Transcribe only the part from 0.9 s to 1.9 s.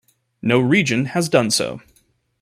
has done so.